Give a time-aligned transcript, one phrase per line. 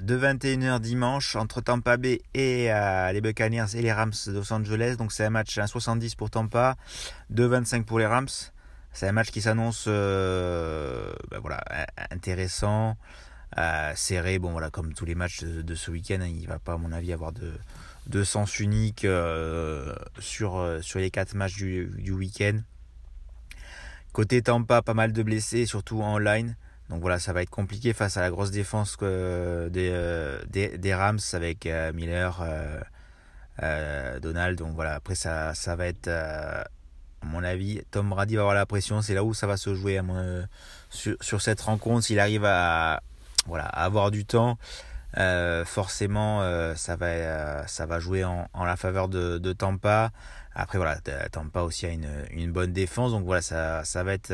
[0.00, 4.52] de 21h dimanche entre Tampa Bay et euh, les Buccaneers et les Rams de Los
[4.52, 4.96] Angeles.
[4.96, 6.76] Donc c'est un match 1,70 pour Tampa,
[7.32, 8.28] 2,25 pour les Rams.
[8.92, 11.40] C'est un match qui s'annonce euh, ben
[12.10, 12.96] intéressant,
[13.58, 14.38] euh, serré.
[14.38, 16.92] Bon voilà, comme tous les matchs de, ce week-end, hein, il va pas à mon
[16.92, 19.06] avis avoir de, sens unique
[20.18, 22.58] sur, sur les quatre matchs du, du week-end.
[24.12, 26.56] Côté Tampa, pas mal de blessés, surtout en line.
[26.88, 30.94] Donc voilà, ça va être compliqué face à la grosse défense des, euh, des, des,
[30.94, 32.42] Rams avec euh, Miller,
[33.62, 34.58] euh, Donald.
[34.58, 36.66] Donc voilà, après ça, ça va être, à
[37.22, 39.02] mon avis, Tom Brady va avoir la pression.
[39.02, 40.00] C'est là où ça va se jouer
[40.88, 42.06] sur, sur, cette rencontre.
[42.06, 43.02] S'il arrive à,
[43.46, 44.56] voilà, avoir du temps,
[45.66, 46.40] forcément,
[46.74, 50.10] ça, va, ça va jouer en, en la faveur de, de Tampa.
[50.54, 50.96] Après voilà,
[51.30, 54.32] Tampa aussi a une, une bonne défense, donc voilà, ça, ça va être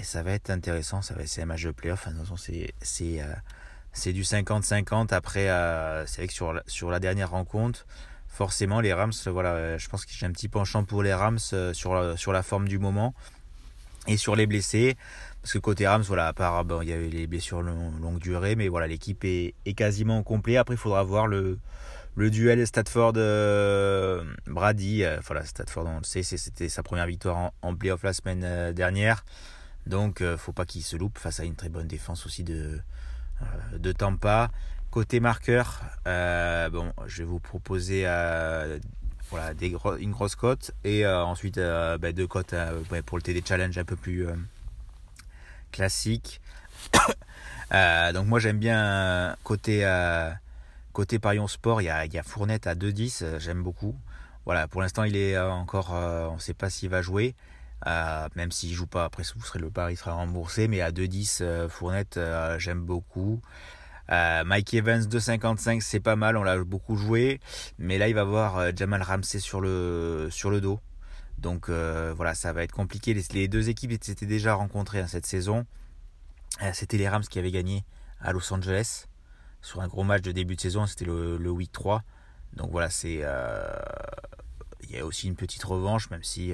[0.00, 2.08] ça va être intéressant, ça va être un match de playoff.
[2.38, 3.26] c'est c'est euh,
[3.92, 5.12] c'est du 50-50.
[5.12, 7.86] Après, euh, c'est vrai que sur la, sur la dernière rencontre,
[8.26, 11.74] forcément les Rams, voilà, je pense que j'ai un petit penchant pour les Rams euh,
[11.74, 13.14] sur la, sur la forme du moment
[14.06, 14.96] et sur les blessés.
[15.42, 18.56] Parce que côté Rams, voilà, à part il y a eu les blessures longue durée,
[18.56, 20.56] mais voilà, l'équipe est, est quasiment complète.
[20.56, 21.58] Après, il faudra voir le
[22.14, 23.14] le duel Statford
[24.46, 25.02] Brady.
[25.26, 29.24] voilà, Statford, on le sait, c'était sa première victoire en, en playoff la semaine dernière.
[29.86, 32.80] Donc, euh, faut pas qu'il se loupe face à une très bonne défense aussi de,
[33.42, 34.50] euh, de Tampa.
[34.90, 36.68] Côté marqueur, euh,
[37.06, 38.02] je vais vous proposer
[39.30, 39.54] voilà,
[39.98, 42.54] une grosse cote et ensuite bah, deux cotes
[43.06, 44.26] pour le TD Challenge un peu plus
[45.70, 46.42] classique.
[48.12, 49.82] donc moi j'aime bien côté
[50.92, 53.96] côté parion sport, il y a, il y a Fournette à 2-10, j'aime beaucoup.
[54.44, 57.34] Voilà, pour l'instant il est encore, on ne sait pas s'il va jouer.
[57.86, 61.38] Euh, même s'il joue pas, après vous serez le pari sera remboursé, mais à 2-10
[61.40, 63.40] euh, Fournette, euh, j'aime beaucoup.
[64.08, 67.40] Mike Evans 2,55 c'est pas mal, on l'a beaucoup joué,
[67.78, 70.80] mais là il va voir Jamal Ramsey sur le, sur le dos.
[71.38, 73.14] Donc voilà, ça va être compliqué.
[73.14, 75.64] Les, deux équipes s'étaient déjà rencontrées hein, cette saison.
[76.74, 77.86] c'était les Rams qui avaient gagné
[78.20, 79.06] à Los Angeles
[79.62, 82.02] sur un gros match de début de saison, c'était le, le week 3.
[82.54, 83.24] Donc voilà, c'est
[84.82, 86.52] il y a aussi une petite revanche, même si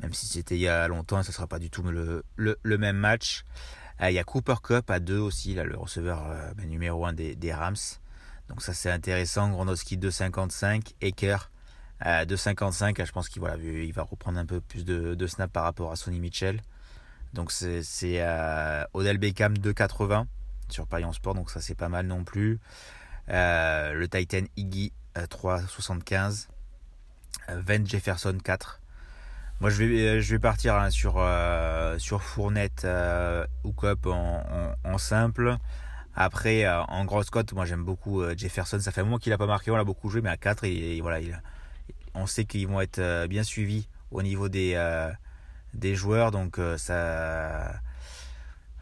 [0.00, 2.24] même si c'était il y a longtemps, ce ne sera pas du tout le,
[2.64, 3.44] même match.
[4.00, 7.12] Euh, il y a Cooper Cup à 2 aussi, le receveur euh, ben, numéro 1
[7.12, 7.76] des, Rams.
[8.48, 9.50] Donc ça c'est intéressant.
[9.50, 10.94] Grondowski 2,55.
[11.00, 11.50] Eker
[12.06, 13.04] euh, 2,55.
[13.04, 15.92] Je pense qu'il voilà, il va reprendre un peu plus de, de snap par rapport
[15.92, 16.60] à Sonny Mitchell.
[17.34, 20.24] Donc c'est euh, Odell Beckham 2,80
[20.68, 21.34] sur Paris Sport.
[21.34, 22.58] Donc ça c'est pas mal non plus.
[23.28, 26.48] Le Titan Iggy 3,75.
[27.48, 28.79] Van Jefferson 4.
[29.60, 34.06] Moi, je vais, euh, je vais partir hein, sur, euh, sur Fournette euh, ou Cup
[34.06, 34.42] en,
[34.84, 35.56] en, simple.
[36.14, 38.80] Après, en grosse cote, moi j'aime beaucoup Jefferson.
[38.80, 40.64] Ça fait un moment qu'il n'a pas marqué, on l'a beaucoup joué, mais à 4,
[40.64, 41.40] et, voilà, il,
[42.14, 44.76] on sait qu'ils vont être bien suivis au niveau des,
[45.72, 46.30] des joueurs.
[46.32, 47.80] Donc ça,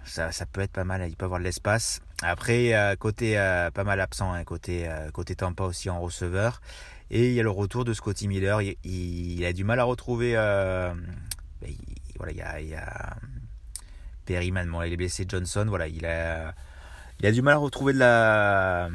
[0.09, 2.01] ça, ça, peut être pas mal, il peut avoir de l'espace.
[2.23, 3.37] Après, côté
[3.75, 6.61] pas mal absent, hein, côté, côté Tampa aussi en receveur.
[7.11, 8.61] Et il y a le retour de Scotty Miller.
[8.85, 10.35] Il, a du mal à retrouver.
[10.37, 10.93] Euh,
[11.63, 11.71] ben,
[12.17, 12.77] voilà, il y a, il y
[14.29, 15.25] il est blessé.
[15.27, 15.65] Johnson.
[15.69, 16.55] Voilà, il a,
[17.21, 18.91] il a du mal à retrouver de la,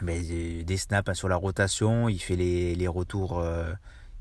[0.00, 2.08] ben, des snaps hein, sur la rotation.
[2.08, 3.44] Il fait les, les retours.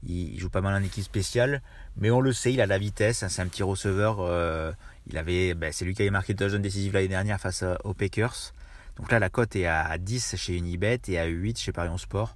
[0.03, 1.61] Euh, il joue pas mal en équipe spéciale,
[1.95, 3.23] mais on le sait, il a la vitesse.
[3.23, 4.17] Hein, c'est un petit receveur.
[4.19, 4.71] Euh,
[5.07, 7.93] il avait, ben, c'est lui qui avait marqué le touchdown décisif l'année dernière face aux
[7.93, 8.53] Packers.
[8.97, 12.35] Donc là, la cote est à 10 chez Unibet et à 8 chez Parion Sport.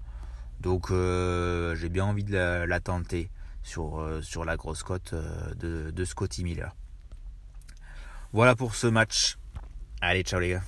[0.61, 2.35] Donc euh, j'ai bien envie de
[2.65, 3.31] la, tenter
[3.63, 6.75] sur, euh, sur la grosse cote euh, de, de Scotty Miller.
[8.31, 9.37] Voilà pour ce match.
[10.01, 10.63] Allez, ciao les gars.